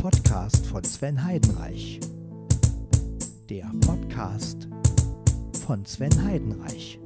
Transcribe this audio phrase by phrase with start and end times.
[0.00, 2.00] Podcast von Sven Heidenreich.
[3.50, 4.66] Der Podcast
[5.66, 6.99] von Sven Heidenreich.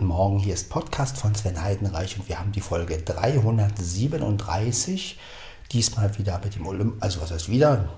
[0.00, 0.38] Guten Morgen.
[0.38, 5.18] Hier ist Podcast von Sven Heidenreich und wir haben die Folge 337.
[5.72, 7.90] Diesmal wieder mit dem Olympus, also was heißt wieder?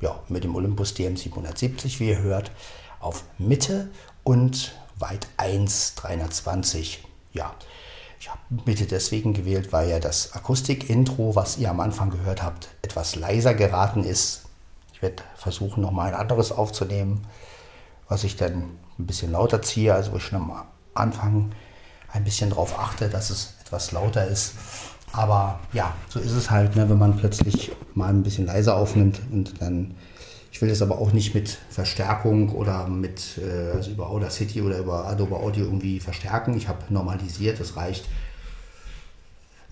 [0.00, 2.50] Ja, mit dem Olympus DM770, wie ihr hört,
[2.98, 3.90] auf Mitte
[4.24, 7.04] und weit 1 320.
[7.34, 7.52] Ja,
[8.18, 12.68] ich habe Mitte deswegen gewählt, weil ja das Akustik-Intro, was ihr am Anfang gehört habt,
[12.80, 14.46] etwas leiser geraten ist.
[14.94, 17.26] Ich werde versuchen, nochmal ein anderes aufzunehmen,
[18.08, 20.50] was ich dann ein bisschen lauter ziehe, also wo ich schon am
[20.94, 21.52] Anfang
[22.12, 24.54] ein bisschen darauf achte, dass es etwas lauter ist.
[25.12, 29.20] Aber ja, so ist es halt, ne, wenn man plötzlich mal ein bisschen leiser aufnimmt
[29.32, 29.94] und dann,
[30.52, 34.78] ich will das aber auch nicht mit Verstärkung oder mit, äh, also über Audacity oder
[34.78, 36.56] über Adobe Audio irgendwie verstärken.
[36.56, 38.04] Ich habe normalisiert, das reicht.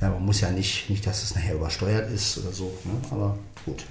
[0.01, 2.93] Ja, man muss ja nicht, nicht, dass es nachher übersteuert ist oder so, ne?
[3.11, 3.85] aber gut.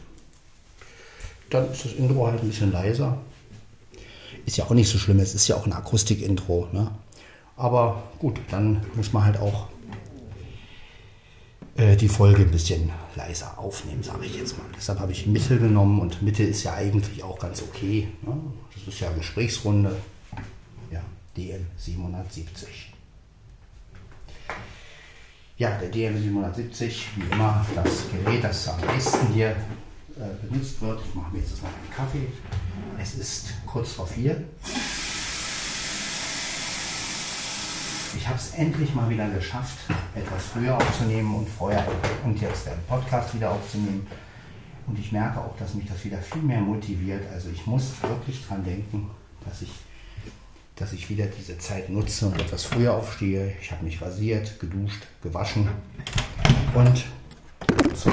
[1.50, 3.18] Dann ist das Intro halt ein bisschen leiser.
[4.46, 6.68] Ist ja auch nicht so schlimm, es ist ja auch ein Akustik-Intro.
[6.72, 6.92] Ne?
[7.58, 9.68] Aber gut, dann muss man halt auch
[11.76, 14.68] äh, die Folge ein bisschen leiser aufnehmen, sage ich jetzt mal.
[14.76, 18.08] Deshalb habe ich Mitte genommen und Mitte ist ja eigentlich auch ganz okay.
[18.22, 18.38] Ne?
[18.76, 19.96] Das ist ja Gesprächsrunde.
[20.92, 21.02] Ja,
[21.36, 22.94] DM 770.
[25.58, 31.00] Ja, der DM 770, wie immer, das Gerät, das am meisten hier äh, benutzt wird.
[31.08, 32.28] Ich mache mir jetzt mal einen Kaffee.
[33.02, 34.44] Es ist kurz vor vier.
[38.28, 39.78] Ich habe es endlich mal wieder geschafft,
[40.14, 41.88] etwas früher aufzunehmen und vorher
[42.26, 44.06] und jetzt den Podcast wieder aufzunehmen.
[44.86, 47.24] Und ich merke auch, dass mich das wieder viel mehr motiviert.
[47.32, 49.10] Also ich muss wirklich dran denken,
[49.46, 49.72] dass ich,
[50.76, 53.56] dass ich wieder diese Zeit nutze und etwas früher aufstehe.
[53.62, 55.70] Ich habe mich rasiert, geduscht, gewaschen
[56.74, 57.06] und
[57.94, 58.12] so,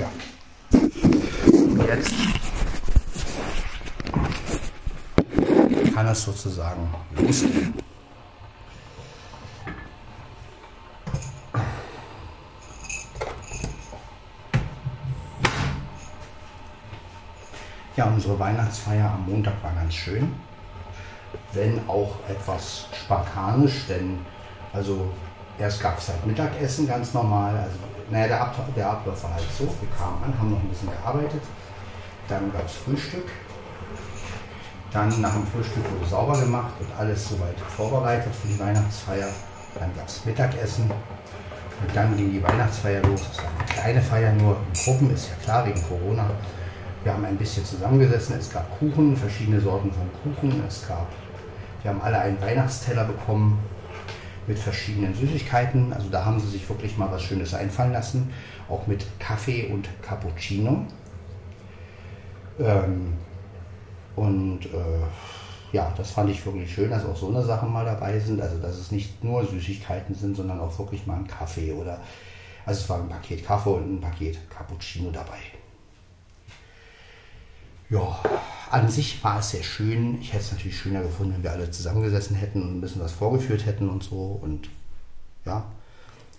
[0.00, 0.10] ja.
[0.72, 2.12] Und jetzt
[5.94, 7.72] kann es sozusagen losgehen.
[17.98, 20.32] Ja, unsere Weihnachtsfeier am Montag war ganz schön,
[21.52, 24.20] wenn auch etwas spartanisch, denn
[24.72, 25.10] also
[25.58, 27.76] erst gab es halt Mittagessen ganz normal, also
[28.08, 30.90] naja, der, Ab der Ablauf war halt so, wir kamen an, haben noch ein bisschen
[30.90, 31.42] gearbeitet,
[32.28, 33.26] dann gab es Frühstück,
[34.92, 39.26] dann nach dem Frühstück wurde sauber gemacht und alles soweit vorbereitet für die Weihnachtsfeier,
[39.74, 40.88] dann gab es Mittagessen.
[40.88, 45.30] Und dann ging die Weihnachtsfeier los, es war eine kleine Feier, nur in Gruppen, ist
[45.30, 46.30] ja klar, wegen Corona.
[47.08, 48.36] Wir haben ein bisschen zusammengesessen.
[48.38, 50.62] Es gab Kuchen, verschiedene Sorten von Kuchen.
[50.68, 51.06] Es gab,
[51.80, 53.58] wir haben alle einen Weihnachtsteller bekommen
[54.46, 55.90] mit verschiedenen Süßigkeiten.
[55.94, 58.30] Also da haben sie sich wirklich mal was Schönes einfallen lassen.
[58.68, 60.84] Auch mit Kaffee und Cappuccino.
[62.60, 63.14] Ähm,
[64.14, 68.20] und äh, ja, das fand ich wirklich schön, dass auch so eine Sachen mal dabei
[68.20, 68.38] sind.
[68.42, 72.00] Also dass es nicht nur Süßigkeiten sind, sondern auch wirklich mal ein Kaffee oder
[72.66, 75.57] also es war ein Paket Kaffee und ein Paket Cappuccino dabei.
[77.90, 78.20] Ja,
[78.70, 80.20] an sich war es sehr schön.
[80.20, 83.12] Ich hätte es natürlich schöner gefunden, wenn wir alle zusammengesessen hätten und ein bisschen was
[83.12, 84.38] vorgeführt hätten und so.
[84.42, 84.68] Und
[85.46, 85.64] ja,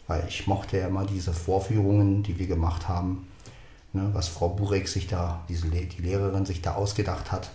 [0.05, 3.27] weil ich mochte ja immer diese Vorführungen, die wir gemacht haben,
[3.93, 7.49] ne, was Frau Burek sich da, diese, die Lehrerin sich da ausgedacht hat,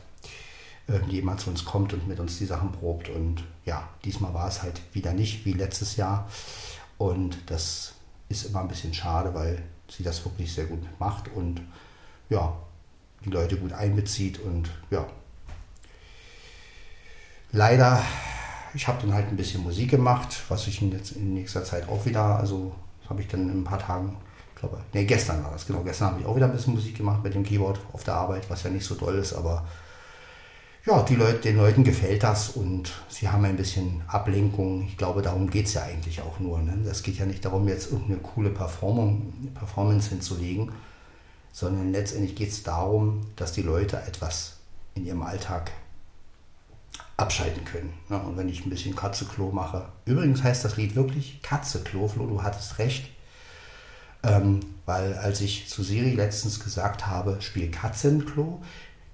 [0.88, 3.08] äh, die immer zu uns kommt und mit uns die Sachen probt.
[3.10, 6.28] Und ja, diesmal war es halt wieder nicht wie letztes Jahr.
[6.98, 7.94] Und das
[8.28, 11.60] ist immer ein bisschen schade, weil sie das wirklich sehr gut macht und
[12.28, 12.56] ja,
[13.24, 15.06] die Leute gut einbezieht und ja.
[17.52, 18.02] Leider,
[18.74, 22.04] ich habe dann halt ein bisschen Musik gemacht, was ich jetzt in nächster Zeit auch
[22.04, 22.74] wieder, also
[23.08, 24.16] habe ich dann in ein paar Tagen,
[24.56, 27.22] glaube nee, gestern war das, genau, gestern habe ich auch wieder ein bisschen Musik gemacht
[27.22, 29.64] mit dem Keyboard auf der Arbeit, was ja nicht so toll ist, aber
[30.86, 34.82] ja, die Leute, den Leuten gefällt das und sie haben ein bisschen Ablenkung.
[34.82, 36.58] Ich glaube, darum geht es ja eigentlich auch nur.
[36.58, 36.76] Ne?
[37.02, 40.72] Geht ja nicht darum, jetzt irgendeine coole Performance hinzulegen,
[41.54, 44.56] sondern letztendlich geht es darum, dass die Leute etwas
[44.96, 45.70] in ihrem Alltag
[47.16, 47.94] abschalten können.
[48.10, 52.26] Ja, und wenn ich ein bisschen Katzeklo mache, übrigens heißt das Lied wirklich Katzeklo, Flo,
[52.26, 53.08] du hattest recht,
[54.24, 58.60] ähm, weil als ich zu Siri letztens gesagt habe, spiel Katzenklo,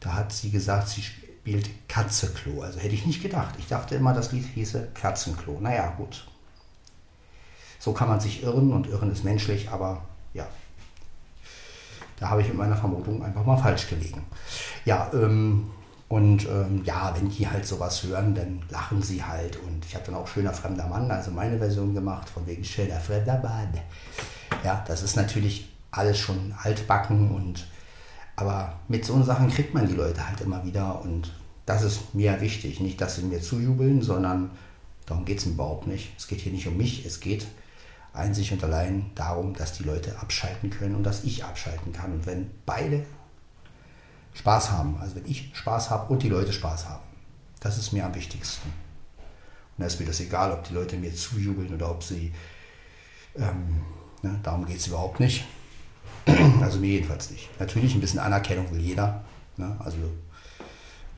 [0.01, 2.63] da hat sie gesagt, sie spielt Katzeklo.
[2.63, 3.55] Also hätte ich nicht gedacht.
[3.59, 5.59] Ich dachte immer, das Lied hieße Katzenklo.
[5.61, 6.27] Naja, gut.
[7.79, 10.01] So kann man sich irren und irren ist menschlich, aber
[12.21, 14.23] da habe ich mit meiner Vermutung einfach mal falsch gelegen.
[14.85, 15.71] Ja, ähm,
[16.09, 19.57] und ähm, ja, wenn die halt sowas hören, dann lachen sie halt.
[19.57, 23.01] Und ich habe dann auch schöner fremder Mann, also meine Version gemacht, von wegen schöner
[23.01, 23.73] fremder Mann.
[24.65, 27.67] Ja, das ist natürlich alles schon altbacken und
[28.37, 31.33] aber mit so Sachen kriegt man die Leute halt immer wieder und
[31.67, 32.81] das ist mir wichtig.
[32.81, 34.51] Nicht, dass sie mir zujubeln, sondern
[35.07, 36.13] darum geht es überhaupt nicht.
[36.17, 37.47] Es geht hier nicht um mich, es geht
[38.13, 42.13] einzig und allein darum, dass die Leute abschalten können und dass ich abschalten kann.
[42.13, 43.05] Und wenn beide
[44.35, 47.03] Spaß haben, also wenn ich Spaß habe und die Leute Spaß haben,
[47.61, 48.69] das ist mir am wichtigsten.
[48.69, 52.33] Und da ist mir das egal, ob die Leute mir zujubeln oder ob sie,
[53.37, 53.83] ähm,
[54.23, 55.45] ne, darum geht es überhaupt nicht.
[56.61, 57.49] Also mir jedenfalls nicht.
[57.59, 59.25] Natürlich ein bisschen Anerkennung will jeder.
[59.57, 59.97] Ne, also,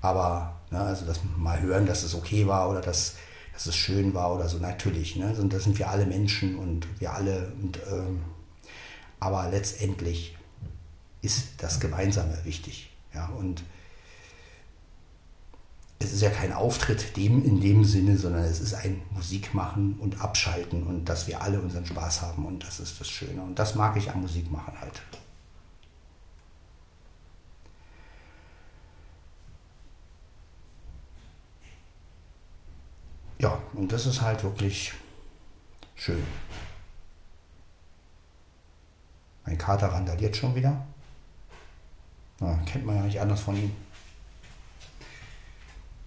[0.00, 3.17] aber ne, also das mal hören, dass es okay war oder dass
[3.53, 5.17] dass es schön war oder so, natürlich.
[5.17, 5.35] Ne?
[5.39, 7.53] Und das sind wir alle Menschen und wir alle.
[7.63, 8.23] Und, ähm,
[9.21, 10.37] aber letztendlich
[11.21, 12.91] ist das Gemeinsame wichtig.
[13.15, 13.27] Ja?
[13.29, 13.63] Und
[16.03, 20.21] es ist ja kein Auftritt dem in dem Sinne, sondern es ist ein Musikmachen und
[20.21, 23.43] Abschalten und dass wir alle unseren Spaß haben und das ist das Schöne.
[23.43, 25.01] Und das mag ich am Musikmachen halt.
[33.39, 34.93] Ja, und das ist halt wirklich
[35.96, 36.23] schön.
[39.44, 40.87] Mein Kater randaliert schon wieder.
[42.38, 43.75] Na, kennt man ja nicht anders von ihm.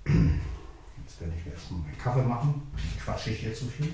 [0.05, 2.71] Jetzt werde ich mir erstmal meinen Kaffee machen.
[2.97, 3.91] Quatsche ich hier zu viel.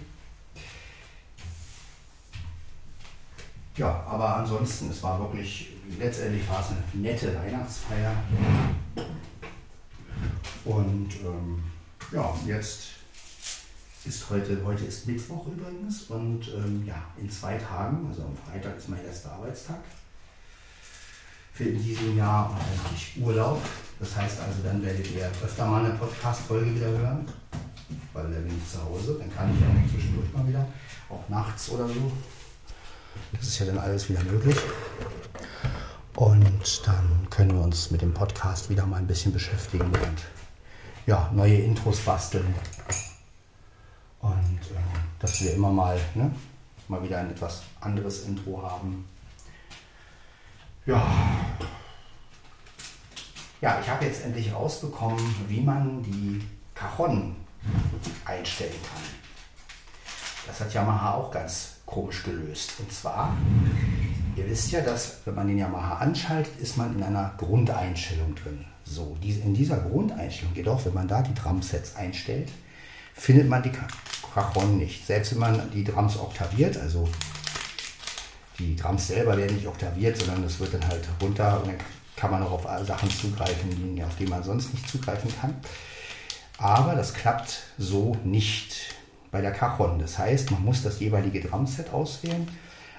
[3.77, 8.13] Ja, aber ansonsten, es war wirklich, letztendlich war es eine nette Weihnachtsfeier.
[10.65, 11.63] Und ähm,
[12.11, 13.00] ja, jetzt
[14.06, 18.77] ist heute, heute ist Mittwoch übrigens und ähm, ja, in zwei Tagen, also am Freitag
[18.77, 19.80] ist mein erster Arbeitstag
[21.53, 23.62] für in diesem Jahr und habe ich Urlaub.
[24.00, 27.25] Das heißt also, dann werdet ihr öfter mal eine Podcast-Folge wieder hören,
[28.13, 30.68] weil dann bin ich zu Hause, dann kann ich auch zwischendurch mal wieder,
[31.09, 32.12] auch nachts oder so.
[33.33, 34.57] Das ist ja dann alles wieder möglich.
[36.15, 40.25] Und dann können wir uns mit dem Podcast wieder mal ein bisschen beschäftigen und
[41.06, 42.53] ja, neue Intros basteln.
[45.21, 46.31] Dass wir immer mal, ne,
[46.88, 49.06] mal wieder ein etwas anderes Intro haben.
[50.85, 51.07] Ja.
[53.62, 56.41] Ja, ich habe jetzt endlich rausbekommen, wie man die
[56.73, 57.35] Cajon
[58.25, 59.03] einstellen kann.
[60.47, 62.74] Das hat Yamaha auch ganz komisch gelöst.
[62.79, 63.38] Und zwar,
[64.35, 68.65] ihr wisst ja, dass wenn man den Yamaha anschaltet, ist man in einer Grundeinstellung drin.
[68.83, 72.50] So, in dieser Grundeinstellung jedoch, wenn man da die Drumsets einstellt,
[73.13, 73.71] findet man die
[74.33, 75.05] Cajon nicht.
[75.05, 77.07] Selbst wenn man die Drums oktaviert, also
[78.59, 81.77] die Drums selber werden nicht oktaviert, sondern es wird dann halt runter und dann
[82.15, 85.55] kann man auch auf Sachen zugreifen, auf die man sonst nicht zugreifen kann.
[86.57, 88.95] Aber das klappt so nicht
[89.31, 89.97] bei der Cajon.
[89.97, 92.47] Das heißt, man muss das jeweilige Drumset auswählen,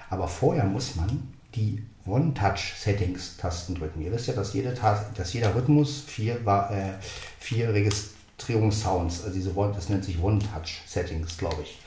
[0.09, 4.01] aber vorher muss man die One-Touch-Settings-Tasten drücken.
[4.01, 4.75] Ihr wisst ja, dass, jede
[5.15, 6.93] dass jeder Rhythmus vier, äh,
[7.39, 8.09] vier Regist
[8.43, 11.79] Registrierungssounds, also diese One, das nennt sich One-Touch-Settings, glaube ich.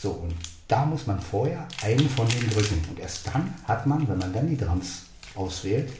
[0.00, 0.34] So, und
[0.68, 2.82] da muss man vorher einen von denen drücken.
[2.90, 5.02] Und erst dann hat man, wenn man dann die Drums
[5.34, 5.90] auswählt,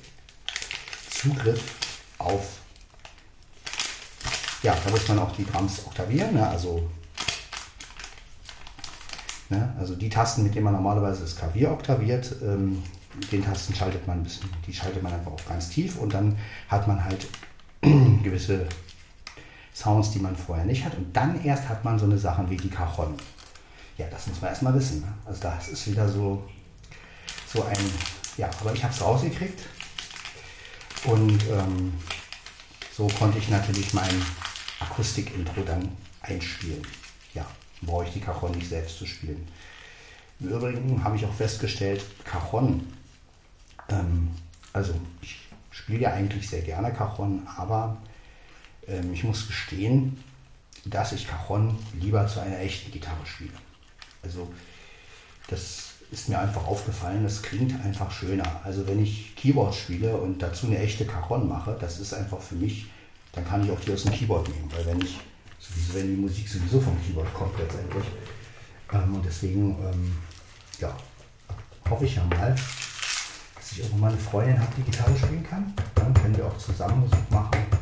[1.11, 1.63] Zugriff
[2.19, 2.59] auf,
[4.63, 6.47] ja, da muss man auch die Drums oktavieren, ne?
[6.47, 6.89] also,
[9.49, 9.75] ne?
[9.79, 12.83] also die Tasten, mit denen man normalerweise das Klavier oktaviert, ähm,
[13.33, 16.37] den Tasten schaltet man ein bisschen, die schaltet man einfach auf ganz tief und dann
[16.69, 17.27] hat man halt
[18.23, 18.67] gewisse
[19.77, 20.95] Sounds, die man vorher nicht hat.
[20.95, 23.15] Und dann erst hat man so eine Sachen wie die Cajon.
[23.99, 25.03] Ja, das muss man erstmal wissen.
[25.03, 25.13] Ne?
[25.27, 26.43] Also das ist wieder so,
[27.53, 27.77] so ein,
[28.39, 29.61] ja, aber ich habe es rausgekriegt.
[31.05, 31.93] Und ähm,
[32.97, 34.23] so konnte ich natürlich mein
[34.81, 35.91] Akustik-Intro dann
[36.23, 36.83] einspielen.
[37.35, 37.45] Ja,
[37.83, 39.47] brauche ich die Cajon nicht selbst zu spielen.
[40.41, 42.87] Im Übrigen habe ich auch festgestellt, Cajon,
[43.91, 44.31] ähm,
[44.73, 45.39] also ich
[45.71, 47.99] spiele ja eigentlich sehr gerne Cajon, aber
[48.89, 50.19] ähm, ich muss gestehen,
[50.85, 53.53] dass ich Cajon lieber zu einer echten Gitarre spiele.
[54.23, 54.49] Also
[55.49, 58.61] das ist mir einfach aufgefallen, es klingt einfach schöner.
[58.65, 62.55] Also wenn ich Keyboard spiele und dazu eine echte Cajon mache, das ist einfach für
[62.55, 62.87] mich,
[63.33, 65.19] dann kann ich auch die aus dem Keyboard nehmen, weil wenn ich,
[65.59, 68.05] sowieso, wenn die Musik sowieso vom Keyboard kommt letztendlich.
[68.93, 70.17] Ähm, und deswegen, ähm,
[70.81, 70.97] ja,
[71.91, 72.55] hoffe ich ja mal,
[73.57, 75.75] dass ich irgendwann mal eine Freundin habe, die Gitarre spielen kann.
[75.95, 77.76] Dann können wir auch zusammen Musik machen.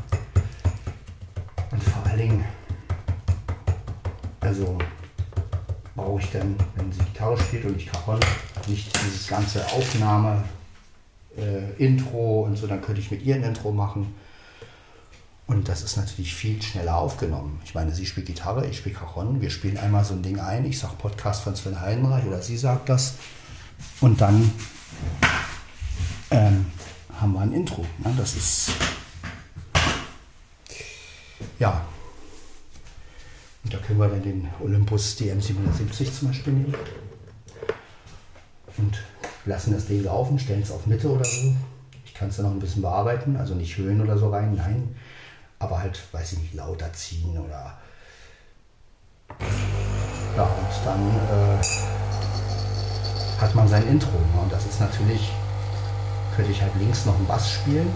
[4.54, 4.78] Also
[5.96, 8.20] brauche ich dann, wenn sie Gitarre spielt und ich Cajon,
[8.68, 10.44] nicht dieses ganze Aufnahme,
[11.37, 14.14] äh, Intro und so, dann könnte ich mit ihr ein Intro machen.
[15.46, 17.61] Und das ist natürlich viel schneller aufgenommen.
[17.64, 20.64] Ich meine, sie spielt Gitarre, ich spiele Cajon, wir spielen einmal so ein Ding ein,
[20.64, 23.16] ich sage Podcast von Sven Heidenreich oder sie sagt das.
[24.00, 24.50] Und dann
[26.30, 26.66] ähm,
[27.20, 27.84] haben wir ein Intro.
[27.99, 28.14] Ne?
[28.16, 28.70] Das ist
[31.58, 31.84] ja,
[33.94, 36.74] können wir dann den Olympus DM770 zum Beispiel nehmen
[38.76, 38.98] und
[39.44, 41.54] lassen das Ding laufen, stellen es auf Mitte oder so.
[42.04, 44.96] Ich kann es dann noch ein bisschen bearbeiten, also nicht Höhen oder so rein, nein.
[45.60, 47.78] Aber halt, weiß ich nicht, lauter ziehen oder.
[50.36, 51.62] Ja, und dann äh,
[53.40, 54.10] hat man sein Intro.
[54.10, 54.40] Ne?
[54.42, 55.30] Und das ist natürlich,
[56.34, 57.88] könnte ich halt links noch einen Bass spielen,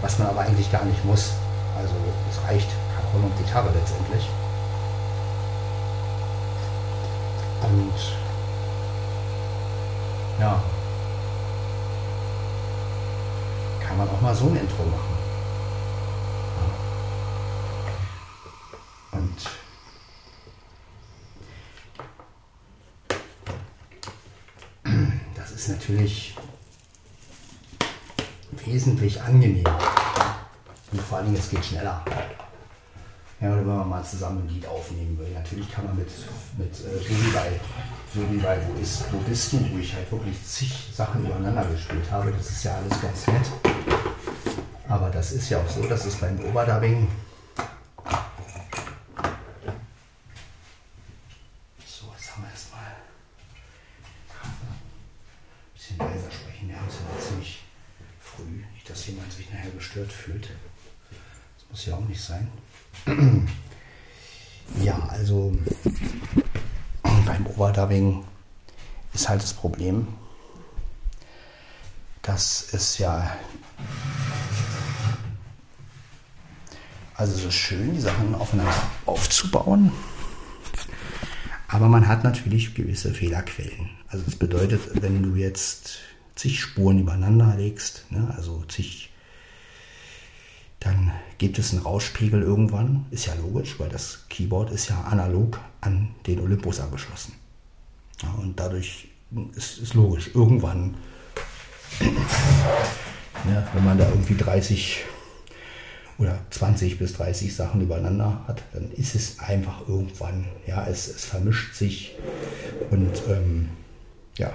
[0.00, 1.34] was man aber eigentlich gar nicht muss.
[1.78, 1.94] Also
[2.30, 4.28] es reicht Cajon und Gitarre letztendlich.
[7.74, 7.92] Und
[10.38, 10.62] ja,
[13.80, 15.16] kann man auch mal so ein Intro machen.
[19.10, 19.50] Und
[25.34, 26.36] das ist natürlich
[28.64, 29.78] wesentlich angenehmer.
[30.92, 32.04] Und vor allen Dingen, es geht schneller.
[33.40, 35.30] Ja, oder wenn man mal zusammen ein Lied aufnehmen will.
[35.32, 36.08] Natürlich kann man mit,
[36.56, 37.60] mit äh, so, wie bei,
[38.14, 42.10] so bei Wo, ist, Wo bist du, wo ich halt wirklich zig Sachen übereinander gespielt
[42.10, 42.32] habe.
[42.32, 43.46] Das ist ja alles ganz nett.
[44.88, 47.08] Aber das ist ja auch so, dass es beim Overdubbing
[51.84, 52.84] so, jetzt haben wir erstmal
[54.42, 54.50] ein
[55.74, 56.68] bisschen leiser sprechen.
[56.68, 57.62] Wir haben es ja ziemlich
[58.20, 58.62] früh.
[58.74, 60.50] Nicht, dass jemand sich nachher gestört fühlt.
[61.58, 62.48] Das muss ja auch nicht sein.
[64.82, 65.56] Ja, also
[67.24, 68.24] beim Overdubbing
[69.14, 70.06] ist halt das Problem,
[72.20, 73.34] dass es ja
[77.14, 78.74] also so schön, die Sachen aufeinander
[79.06, 79.92] aufzubauen,
[81.68, 83.88] aber man hat natürlich gewisse Fehlerquellen.
[84.08, 86.00] Also das bedeutet, wenn du jetzt
[86.34, 89.10] zig Spuren übereinander legst, ne, also zig
[90.84, 93.06] dann gibt es einen Rauschpegel irgendwann.
[93.10, 97.32] Ist ja logisch, weil das Keyboard ist ja analog an den Olympus angeschlossen.
[98.22, 99.08] Ja, und dadurch
[99.56, 100.94] ist es logisch, irgendwann,
[102.00, 105.04] ja, wenn man da irgendwie 30
[106.18, 111.24] oder 20 bis 30 Sachen übereinander hat, dann ist es einfach irgendwann, ja, es, es
[111.24, 112.14] vermischt sich
[112.90, 113.70] und ähm,
[114.36, 114.52] ja.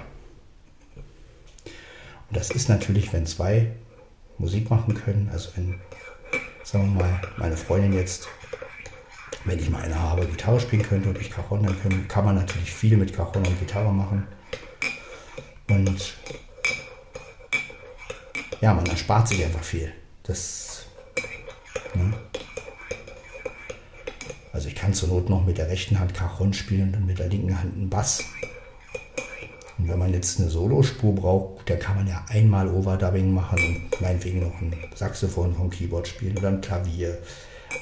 [2.28, 3.72] Und das ist natürlich, wenn zwei
[4.38, 5.80] Musik machen können, also wenn
[6.70, 8.28] sagen wir mal, meine Freundin jetzt,
[9.44, 12.36] wenn ich mal eine habe, Gitarre spielen könnte und ich Cajon, dann können, kann man
[12.36, 14.26] natürlich viel mit Cajon und Gitarre machen.
[15.68, 16.16] Und
[18.60, 19.92] ja, man erspart sich einfach viel.
[20.22, 20.86] Das,
[21.94, 22.12] ne?
[24.52, 27.28] Also ich kann zur Not noch mit der rechten Hand Cajon spielen und mit der
[27.28, 28.22] linken Hand einen Bass.
[29.80, 33.58] Und wenn man jetzt eine Solospur braucht, dann kann man ja einmal Overdubbing machen
[33.90, 37.16] und meinetwegen noch ein Saxophon vom Keyboard spielen oder ein Klavier.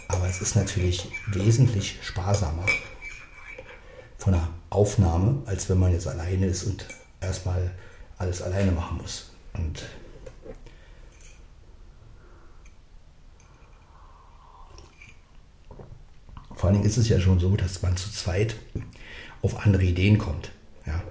[0.06, 2.66] Aber es ist natürlich wesentlich sparsamer
[4.16, 6.86] von der Aufnahme, als wenn man jetzt alleine ist und
[7.20, 7.72] erstmal
[8.16, 9.30] alles alleine machen muss.
[9.54, 9.84] Und
[16.54, 18.54] vor allen Dingen ist es ja schon so, dass man zu zweit
[19.42, 20.52] auf andere Ideen kommt.
[20.86, 21.02] Ja.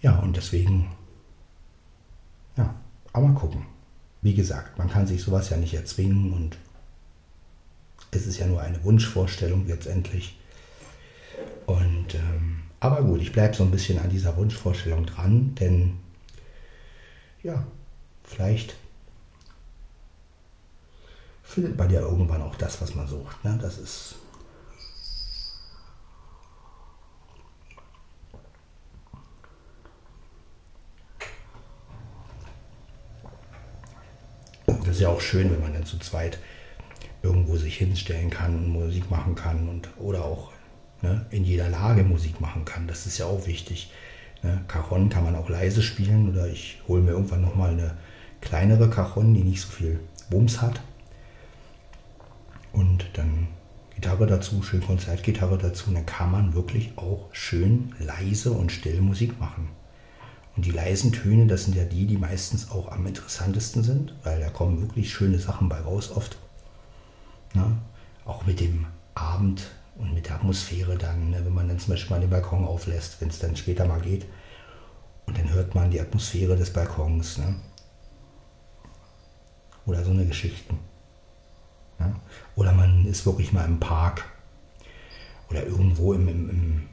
[0.00, 0.90] Ja, und deswegen,
[2.56, 2.74] ja,
[3.12, 3.66] aber gucken.
[4.22, 6.58] Wie gesagt, man kann sich sowas ja nicht erzwingen und
[8.10, 10.38] es ist ja nur eine Wunschvorstellung letztendlich.
[11.66, 15.98] Und, ähm, aber gut, ich bleibe so ein bisschen an dieser Wunschvorstellung dran, denn
[17.42, 17.64] ja,
[18.24, 18.76] vielleicht
[21.42, 23.44] findet man ja irgendwann auch das, was man sucht.
[23.44, 23.58] Ne?
[23.60, 24.16] Das ist
[34.87, 36.40] Das ist ja auch schön, wenn man dann zu zweit
[37.22, 40.50] irgendwo sich hinstellen kann und Musik machen kann und oder auch
[41.02, 42.88] ne, in jeder Lage Musik machen kann.
[42.88, 43.92] Das ist ja auch wichtig.
[44.42, 44.60] Ne?
[44.66, 47.96] Cajon kann man auch leise spielen oder ich hole mir irgendwann nochmal eine
[48.40, 50.00] kleinere Cajon, die nicht so viel
[50.30, 50.80] Bums hat.
[52.72, 53.46] Und dann
[53.94, 55.92] Gitarre dazu, schön Konzertgitarre dazu.
[55.92, 59.68] Dann kann man wirklich auch schön leise und still Musik machen.
[60.58, 64.40] Und die leisen Töne, das sind ja die, die meistens auch am interessantesten sind, weil
[64.40, 66.36] da kommen wirklich schöne Sachen bei raus oft.
[67.54, 67.78] Ne?
[68.24, 71.44] Auch mit dem Abend und mit der Atmosphäre dann, ne?
[71.44, 74.26] wenn man dann zum Beispiel mal den Balkon auflässt, wenn es dann später mal geht.
[75.26, 77.38] Und dann hört man die Atmosphäre des Balkons.
[77.38, 77.54] Ne?
[79.86, 80.76] Oder so eine Geschichten.
[82.00, 82.16] Ne?
[82.56, 84.24] Oder man ist wirklich mal im Park
[85.50, 86.88] oder irgendwo im, im, im,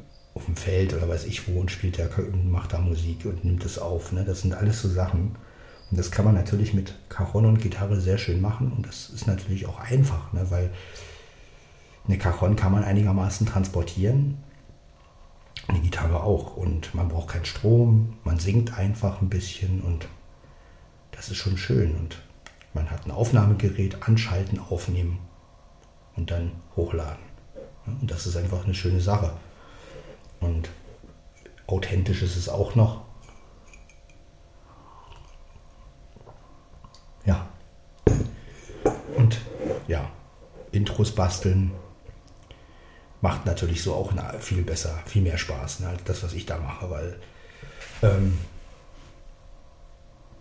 [0.48, 2.08] dem Feld oder weiß ich wo und spielt da,
[2.44, 4.12] macht da Musik und nimmt es auf.
[4.12, 4.24] Ne?
[4.26, 5.36] Das sind alles so Sachen.
[5.92, 8.72] Und das kann man natürlich mit Cajon und Gitarre sehr schön machen.
[8.72, 10.50] Und das ist natürlich auch einfach, ne?
[10.50, 10.72] weil
[12.08, 14.38] eine Cajon kann man einigermaßen transportieren.
[15.68, 16.58] Eine Gitarre auch.
[16.58, 20.08] Und man braucht keinen Strom, man singt einfach ein bisschen und
[21.12, 21.96] das ist schon schön.
[21.96, 22.22] Und
[22.74, 25.20] man hat ein Aufnahmegerät, anschalten, aufnehmen
[26.16, 27.24] und dann hochladen.
[27.86, 29.34] Und das ist einfach eine schöne Sache.
[30.46, 30.70] Und
[31.68, 33.02] authentisch ist es auch noch.
[37.26, 37.48] Ja.
[39.16, 39.42] Und
[39.88, 40.10] ja,
[40.72, 41.72] Intros basteln
[43.22, 46.60] macht natürlich so auch viel besser, viel mehr Spaß ne, als das, was ich da
[46.60, 47.20] mache, weil
[48.04, 48.38] ähm,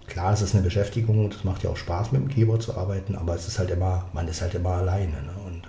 [0.06, 2.76] klar, es ist eine Beschäftigung und es macht ja auch Spaß mit dem Keyboard zu
[2.76, 5.22] arbeiten, aber es ist halt immer, man ist halt immer alleine.
[5.22, 5.34] Ne?
[5.46, 5.62] Und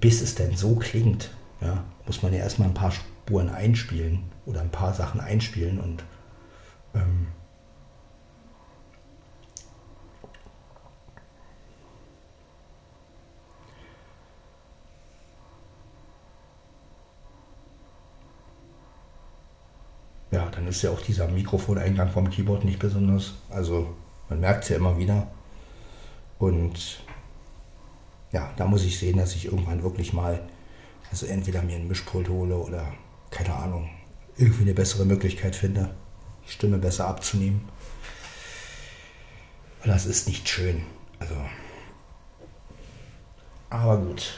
[0.00, 1.30] bis es denn so klingt,
[1.64, 6.04] ja, muss man ja erstmal ein paar Spuren einspielen oder ein paar Sachen einspielen und
[6.94, 7.28] ähm,
[20.30, 23.34] ja, dann ist ja auch dieser Mikrofoneingang vom Keyboard nicht besonders.
[23.50, 23.94] Also
[24.28, 25.28] man merkt es ja immer wieder.
[26.38, 27.02] Und
[28.32, 30.40] ja, da muss ich sehen, dass ich irgendwann wirklich mal,
[31.14, 32.92] also entweder mir einen Mischpult hole oder
[33.30, 33.88] keine Ahnung,
[34.36, 35.94] irgendwie eine bessere Möglichkeit finde,
[36.44, 37.68] die Stimme besser abzunehmen.
[39.80, 40.82] Weil das ist nicht schön.
[41.20, 41.36] Also.
[43.70, 44.34] Aber gut.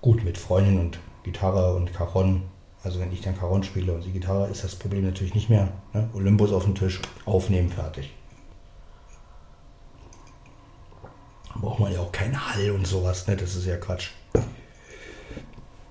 [0.00, 2.44] Gut, mit Freundin und Gitarre und Cajon
[2.84, 5.72] also wenn ich dann Caron spiele und die Gitarre, ist das Problem natürlich nicht mehr.
[5.92, 6.08] Ne?
[6.14, 8.10] Olympus auf den Tisch, aufnehmen, fertig.
[11.60, 13.36] Braucht man ja auch keinen Hall und sowas, ne?
[13.36, 14.10] das ist ja Quatsch.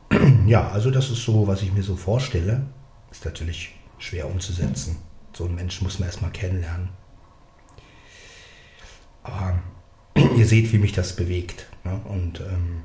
[0.47, 2.65] Ja, also das ist so, was ich mir so vorstelle.
[3.12, 4.97] Ist natürlich schwer umzusetzen.
[5.34, 6.89] So einen Menschen muss man erstmal kennenlernen.
[9.21, 9.60] Aber
[10.36, 11.67] ihr seht, wie mich das bewegt.
[11.84, 12.01] Ne?
[12.05, 12.82] Und ähm,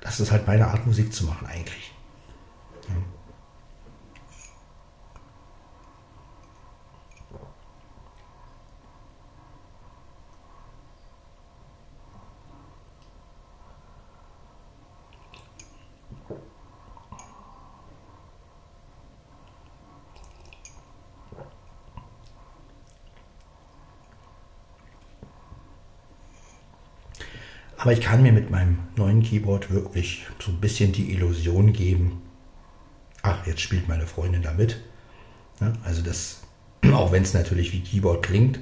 [0.00, 1.93] das ist halt meine Art, Musik zu machen eigentlich.
[27.76, 32.22] Aber ich kann mir mit meinem neuen Keyboard wirklich so ein bisschen die Illusion geben,
[33.22, 34.80] ach, jetzt spielt meine Freundin da mit.
[35.60, 36.42] Ja, also das,
[36.92, 38.60] auch wenn es natürlich wie Keyboard klingt,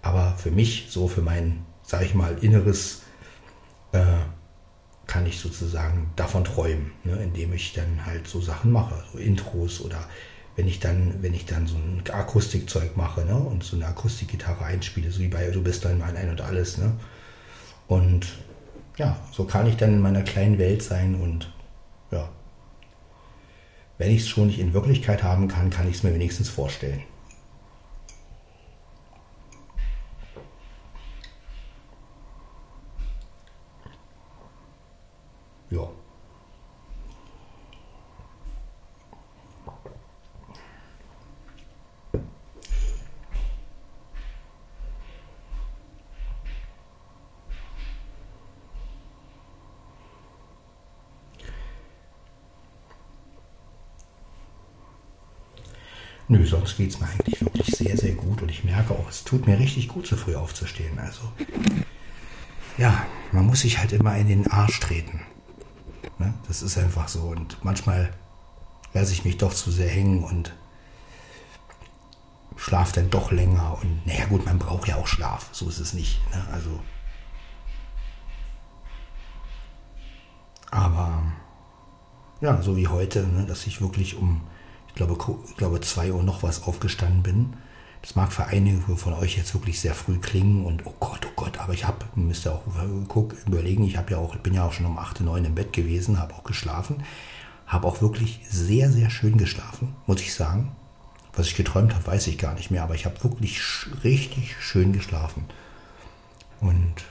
[0.00, 3.02] aber für mich, so für mein, sag ich mal, Inneres,
[3.92, 4.04] äh,
[5.06, 9.80] kann ich sozusagen davon träumen, ne, indem ich dann halt so Sachen mache, so Intros
[9.80, 10.08] oder
[10.56, 14.64] wenn ich dann, wenn ich dann so ein Akustikzeug mache ne, und so eine Akustikgitarre
[14.64, 16.78] einspiele, so wie bei Du bist dann mein Ein und Alles.
[16.78, 16.92] Ne,
[17.88, 18.26] und
[19.02, 21.52] ja, so kann ich dann in meiner kleinen Welt sein und
[22.12, 22.28] ja,
[23.98, 27.02] wenn ich es schon nicht in Wirklichkeit haben kann, kann ich es mir wenigstens vorstellen.
[35.70, 35.88] Ja.
[56.32, 59.22] Nö, sonst geht es mir eigentlich wirklich sehr, sehr gut und ich merke auch, es
[59.22, 60.98] tut mir richtig gut, so früh aufzustehen.
[60.98, 61.20] Also,
[62.78, 65.20] ja, man muss sich halt immer in den Arsch treten.
[66.16, 66.32] Ne?
[66.48, 68.14] Das ist einfach so und manchmal
[68.94, 70.54] lasse ich mich doch zu sehr hängen und
[72.56, 73.76] schlafe dann doch länger.
[73.82, 76.18] Und naja gut, man braucht ja auch Schlaf, so ist es nicht.
[76.30, 76.46] Ne?
[76.50, 76.80] Also,
[80.70, 81.24] aber
[82.40, 84.40] ja, so wie heute, ne, dass ich wirklich um,
[84.92, 85.16] ich glaube,
[85.48, 87.54] ich glaube, 2 Uhr noch was aufgestanden bin.
[88.02, 91.32] Das mag für einige von euch jetzt wirklich sehr früh klingen und oh Gott, oh
[91.36, 92.62] Gott, aber ich habe, müsst ihr auch
[93.08, 96.18] guck, überlegen, ich ja auch, bin ja auch schon um 8, 9 im Bett gewesen,
[96.18, 97.04] habe auch geschlafen,
[97.66, 100.72] habe auch wirklich sehr, sehr schön geschlafen, muss ich sagen.
[101.34, 103.62] Was ich geträumt habe, weiß ich gar nicht mehr, aber ich habe wirklich
[104.04, 105.46] richtig schön geschlafen.
[106.60, 107.04] Und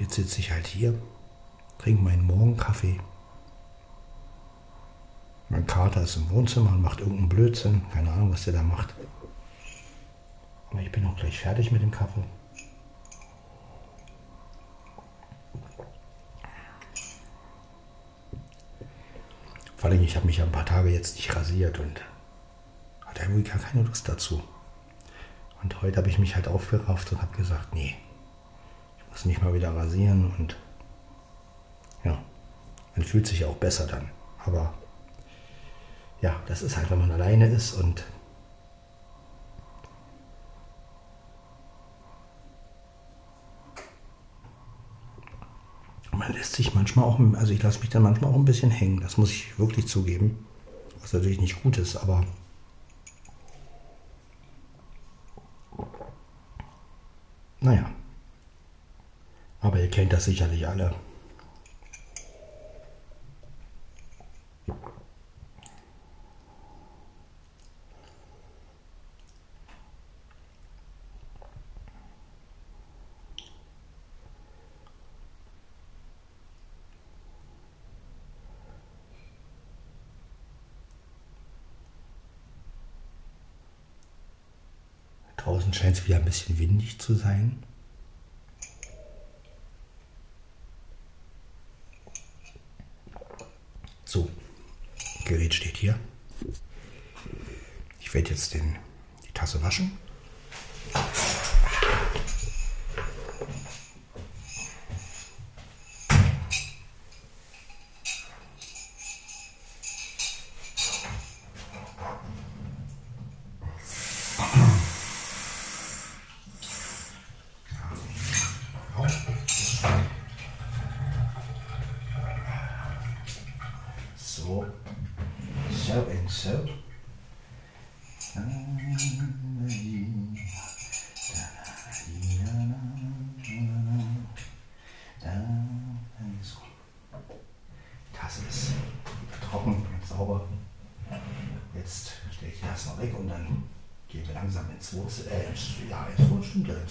[0.00, 0.98] Jetzt sitze ich halt hier,
[1.78, 2.98] trinke meinen Morgenkaffee.
[5.50, 7.82] Mein Kater ist im Wohnzimmer und macht irgendeinen Blödsinn.
[7.92, 8.94] Keine Ahnung, was der da macht.
[10.70, 12.24] Aber ich bin auch gleich fertig mit dem Kaffee.
[19.76, 22.00] Vor allem, ich habe mich ein paar Tage jetzt nicht rasiert und
[23.04, 24.42] hatte irgendwie gar keine Lust dazu.
[25.62, 27.96] Und heute habe ich mich halt aufgerafft und habe gesagt, nee,
[29.10, 30.56] muss mich mal wieder rasieren und
[32.04, 32.18] ja,
[32.96, 34.10] man fühlt sich auch besser dann.
[34.44, 34.72] Aber
[36.20, 38.04] ja, das ist halt, wenn man alleine ist und
[46.20, 49.00] man lässt sich manchmal auch, also ich lasse mich dann manchmal auch ein bisschen hängen,
[49.00, 50.46] das muss ich wirklich zugeben,
[51.00, 52.24] was natürlich nicht gut ist, aber
[57.60, 57.90] naja,
[59.60, 60.94] aber ihr kennt das sicherlich alle.
[85.38, 87.62] Draußen scheint es wieder ein bisschen windig zu sein.
[94.10, 94.28] So,
[95.24, 95.96] Gerät steht hier.
[98.00, 98.76] Ich werde jetzt den,
[99.26, 99.96] die Tasse waschen.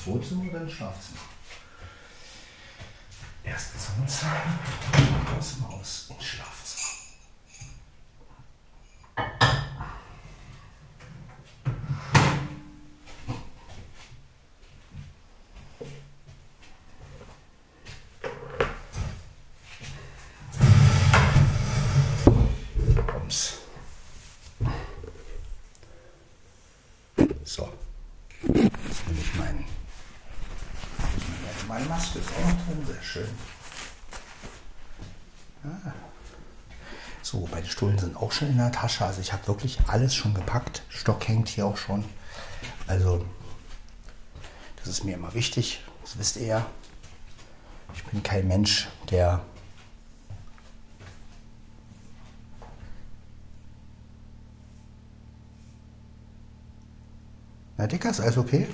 [0.09, 1.19] Wohnzimmer oder ins Schlafzimmer?
[3.43, 4.41] Erst ins Wohnzimmer,
[5.37, 6.79] aus dem Haus ins Schlafzimmer.
[27.43, 27.67] So.
[28.43, 29.65] Jetzt nehme ich meinen
[31.69, 33.29] meine Maske ist auch noch drin, sehr schön.
[35.63, 35.91] Ah.
[37.21, 39.05] So, meine Stullen sind auch schon in der Tasche.
[39.05, 40.81] Also ich habe wirklich alles schon gepackt.
[40.89, 42.03] Stock hängt hier auch schon.
[42.87, 43.23] Also
[44.77, 45.83] das ist mir immer wichtig.
[46.01, 46.65] Das wisst ihr ja.
[47.93, 49.41] Ich bin kein Mensch, der
[57.77, 58.67] Na, Dicker, ist alles okay?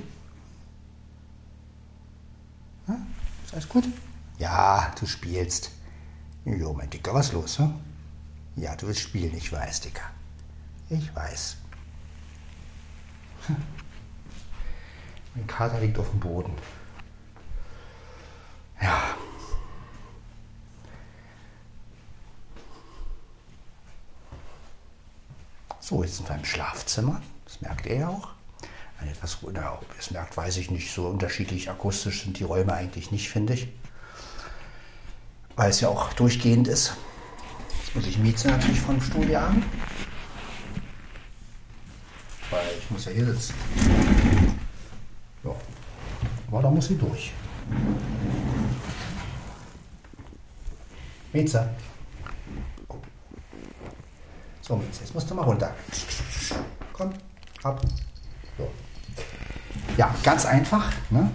[3.56, 3.86] alles gut?
[4.40, 5.72] Ja, du spielst.
[6.46, 7.74] Jo, mein Dicker, was los, hm?
[8.56, 10.10] Ja, du willst spielen, ich weiß, Dicker.
[10.90, 11.58] Ich weiß.
[13.48, 13.58] Hm.
[15.36, 16.54] Mein Kater liegt auf dem Boden.
[18.82, 19.02] Ja.
[25.82, 27.22] So, jetzt sind wir im Schlafzimmer.
[27.44, 28.35] Das merkt ihr ja auch
[29.00, 32.74] ein etwas, na, ob es merkt, weiß ich nicht, so unterschiedlich akustisch sind die Räume
[32.74, 33.68] eigentlich nicht, finde ich.
[35.56, 36.96] Weil es ja auch durchgehend ist.
[37.80, 39.64] Jetzt muss ich Mieze natürlich vom Studio an.
[42.50, 43.54] Weil ich muss ja hier sitzen.
[46.56, 47.34] Aber da muss sie durch.
[51.34, 51.70] Mieze.
[54.62, 55.76] So, Mieze, jetzt musst du mal runter.
[56.94, 57.14] Komm,
[57.64, 57.82] ab.
[59.98, 60.92] Ja, ganz einfach.
[61.10, 61.32] Ne?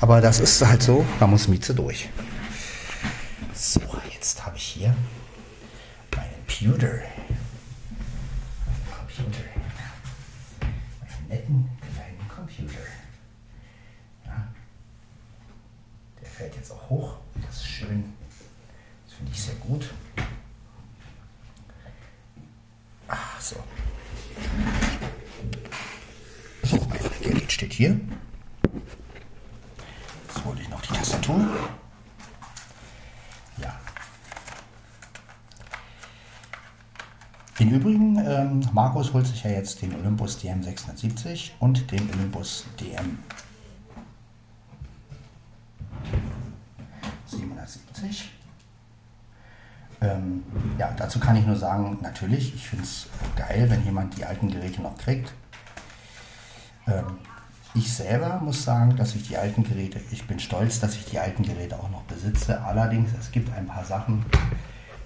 [0.00, 2.08] Aber das ist halt so, da muss Mieze durch.
[3.54, 3.80] So,
[4.12, 4.94] jetzt habe ich hier
[6.14, 7.00] meinen Pewter.
[8.96, 9.44] Computer.
[10.60, 12.78] Meinen netten kleinen Computer.
[14.24, 14.46] Ja.
[16.20, 17.14] Der fällt jetzt auch hoch.
[17.44, 18.12] Das ist schön.
[19.06, 19.90] Das finde ich sehr gut.
[23.08, 23.56] Ah, so.
[26.62, 27.98] So, mein Gerät steht hier.
[30.26, 30.60] Jetzt hole
[31.28, 31.68] Tastatur.
[33.58, 33.74] Ja.
[37.58, 42.64] Im Übrigen, ähm, Markus holt sich ja jetzt den Olympus DM 670 und den Olympus
[42.80, 43.18] DM
[47.26, 48.30] 770.
[50.00, 50.44] Ähm,
[50.78, 54.48] ja, dazu kann ich nur sagen, natürlich, ich finde es geil, wenn jemand die alten
[54.48, 55.32] Geräte noch kriegt.
[57.78, 61.20] Ich selber muss sagen, dass ich die alten Geräte, ich bin stolz, dass ich die
[61.20, 62.60] alten Geräte auch noch besitze.
[62.64, 64.26] Allerdings, es gibt ein paar Sachen,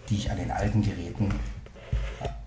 [0.08, 1.28] die ich an den alten Geräten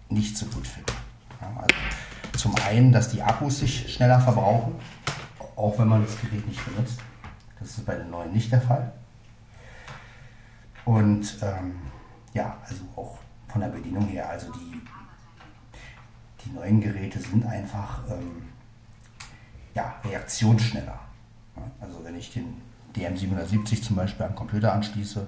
[0.09, 0.91] nicht so gut finde.
[1.39, 4.73] Also zum einen, dass die Akkus sich schneller verbrauchen,
[5.55, 6.97] auch wenn man das Gerät nicht benutzt.
[7.59, 8.93] Das ist bei den neuen nicht der Fall.
[10.85, 11.75] Und ähm,
[12.33, 14.81] ja, also auch von der Bedienung her, also die,
[16.43, 18.54] die neuen Geräte sind einfach ähm,
[19.75, 20.99] ja, reaktionsschneller.
[21.55, 22.61] Ja, also wenn ich den
[22.95, 25.27] DM770 zum Beispiel am Computer anschließe,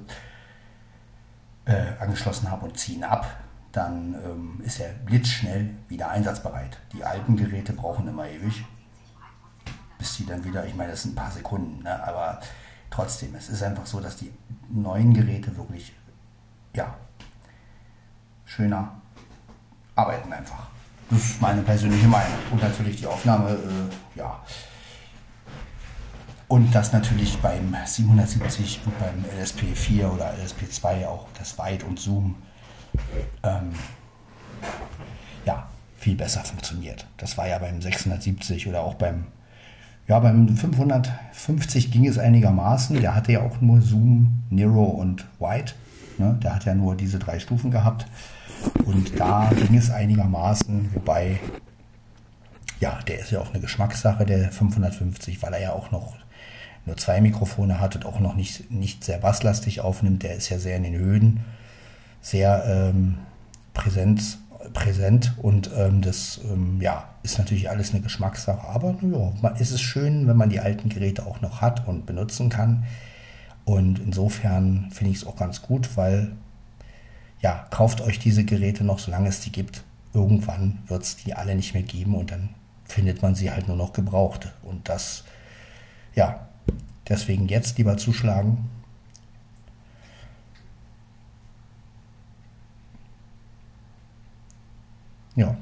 [1.65, 3.27] äh, angeschlossen habe und ziehe ihn ab,
[3.73, 6.79] dann ähm, ist er blitzschnell wieder einsatzbereit.
[6.93, 8.65] Die alten Geräte brauchen immer ewig,
[9.97, 12.39] bis sie dann wieder, ich meine, das sind ein paar Sekunden, ne, aber
[12.89, 14.31] trotzdem, es ist einfach so, dass die
[14.69, 15.93] neuen Geräte wirklich,
[16.73, 16.95] ja,
[18.45, 19.01] schöner
[19.95, 20.69] arbeiten einfach.
[21.09, 22.37] Das ist meine persönliche Meinung.
[22.51, 24.39] Und natürlich die Aufnahme, äh, ja.
[26.47, 32.35] Und dass natürlich beim 770 und beim LSP4 oder LSP2 auch das Weit und Zoom
[33.43, 33.73] ähm,
[35.45, 35.67] ja,
[35.97, 37.05] viel besser funktioniert.
[37.17, 39.25] Das war ja beim 670 oder auch beim,
[40.07, 42.99] ja, beim 550 ging es einigermaßen.
[43.01, 45.73] Der hatte ja auch nur Zoom, Nero und White.
[46.17, 46.37] Ne?
[46.41, 48.05] Der hat ja nur diese drei Stufen gehabt.
[48.85, 51.39] Und da ging es einigermaßen, wobei,
[52.79, 56.15] ja, der ist ja auch eine Geschmackssache, der 550, weil er ja auch noch
[56.85, 60.23] nur zwei Mikrofone hat und auch noch nicht, nicht sehr basslastig aufnimmt.
[60.23, 61.41] Der ist ja sehr in den Höhen,
[62.21, 63.17] sehr ähm,
[63.73, 64.39] präsent,
[64.73, 68.67] präsent und ähm, das ähm, ja, ist natürlich alles eine Geschmackssache.
[68.67, 72.49] Aber ja, ist es schön, wenn man die alten Geräte auch noch hat und benutzen
[72.49, 72.85] kann.
[73.65, 76.31] Und insofern finde ich es auch ganz gut, weil
[77.41, 79.83] ja, kauft euch diese Geräte noch, solange es die gibt.
[80.13, 82.49] Irgendwann wird es die alle nicht mehr geben und dann
[82.85, 84.53] findet man sie halt nur noch gebraucht.
[84.63, 85.23] Und das,
[86.15, 86.47] ja,
[87.07, 88.69] deswegen jetzt lieber zuschlagen.
[95.35, 95.55] Ja.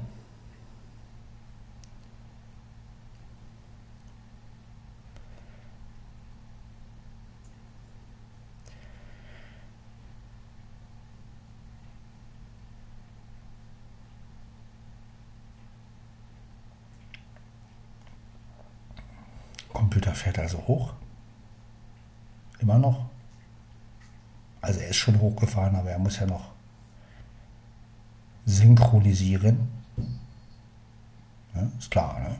[19.96, 20.92] Computer fährt also hoch.
[22.58, 23.06] Immer noch.
[24.60, 26.52] Also er ist schon hochgefahren, aber er muss ja noch
[28.44, 29.70] synchronisieren.
[31.54, 32.36] Ja, ist klar, ne?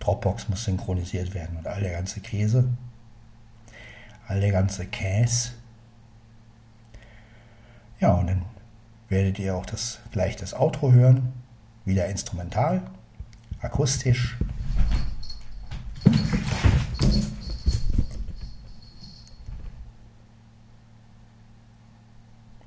[0.00, 2.68] Dropbox muss synchronisiert werden und all der ganze Käse,
[4.26, 5.52] all der ganze Käse.
[8.00, 8.42] Ja, und dann
[9.08, 11.32] werdet ihr auch das, gleich das Outro hören.
[11.84, 12.82] Wieder instrumental,
[13.60, 14.36] akustisch.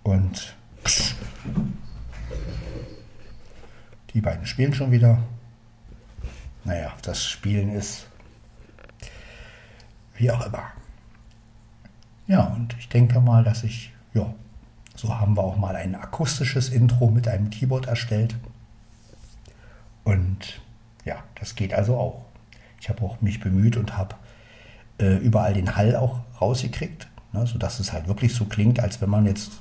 [0.07, 0.55] Und
[4.13, 5.21] die beiden spielen schon wieder.
[6.63, 8.07] Naja, das Spielen ist
[10.15, 10.63] wie auch immer.
[12.25, 14.33] Ja, und ich denke mal, dass ich, ja,
[14.95, 18.37] so haben wir auch mal ein akustisches Intro mit einem Keyboard erstellt.
[20.05, 20.61] Und
[21.03, 22.25] ja, das geht also auch.
[22.79, 24.15] Ich habe auch mich bemüht und habe
[24.99, 29.09] äh, überall den Hall auch rausgekriegt, ne, sodass es halt wirklich so klingt, als wenn
[29.09, 29.51] man jetzt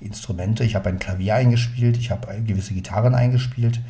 [0.00, 0.64] Instrumente.
[0.64, 3.80] Ich habe ein Klavier eingespielt, ich habe gewisse Gitarren eingespielt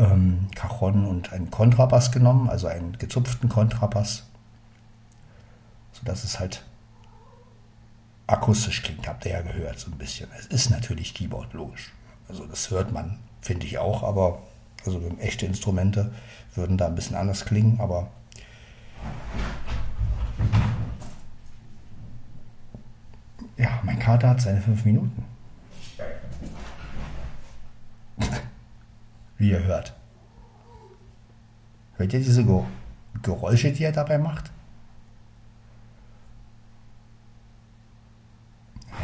[0.00, 4.24] ähm, Cajon und einen Kontrabass genommen, also einen gezupften Kontrabass,
[5.92, 6.64] sodass es halt
[8.26, 10.28] akustisch klingt, habt ihr ja gehört so ein bisschen.
[10.38, 11.92] Es ist natürlich Keyboard, logisch.
[12.28, 14.42] Also das hört man, finde ich auch, aber
[14.86, 16.12] also echte Instrumente
[16.54, 18.08] würden da ein bisschen anders klingen, aber
[23.60, 25.24] ja, mein Kater hat seine fünf Minuten.
[29.36, 29.94] Wie ihr hört.
[31.96, 32.44] Hört ihr diese
[33.22, 34.50] Geräusche, die er dabei macht?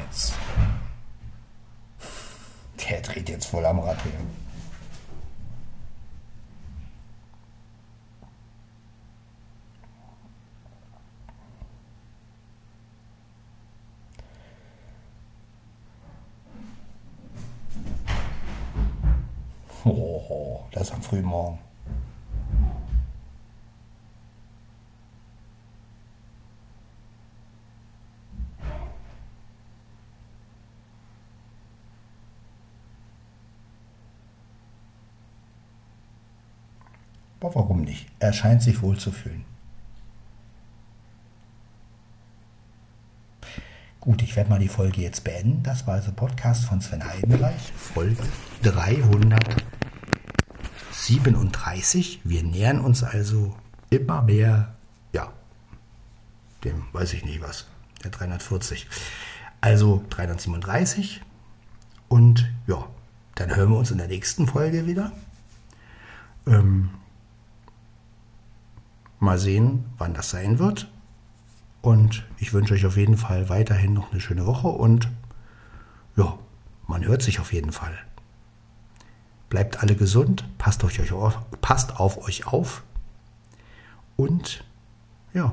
[0.05, 0.35] Jetzt.
[2.89, 4.13] Der dreht jetzt voll am Rad hier.
[19.89, 21.59] Oh, das ist am frühen Morgen.
[37.39, 38.09] Aber warum nicht?
[38.19, 39.45] Er scheint sich wohl zu fühlen.
[44.01, 45.63] Gut, ich werde mal die Folge jetzt beenden.
[45.63, 48.25] Das war also Podcast von Sven Heidenreich, Folge
[51.07, 52.21] 337.
[52.25, 53.55] Wir nähern uns also
[53.91, 54.75] immer mehr,
[55.13, 55.33] ja,
[56.65, 57.67] dem weiß ich nicht was,
[58.03, 58.89] der 340.
[59.61, 61.23] Also 337.
[62.09, 62.89] Und ja,
[63.35, 65.13] dann hören wir uns in der nächsten Folge wieder.
[66.47, 66.91] Ähm,
[69.19, 70.89] Mal sehen, wann das sein wird.
[71.81, 75.09] Und ich wünsche euch auf jeden Fall weiterhin noch eine schöne Woche und
[76.17, 76.39] ja,
[76.87, 77.97] man hört sich auf jeden Fall.
[79.49, 81.01] Bleibt alle gesund, passt, euch
[81.61, 82.83] passt auf euch auf
[84.17, 84.65] und
[85.35, 85.53] ja,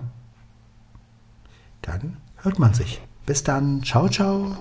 [1.82, 3.02] dann hört man sich.
[3.26, 4.58] Bis dann, ciao, ciao.